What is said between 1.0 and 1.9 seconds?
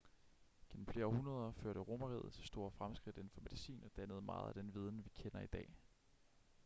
århundreder førte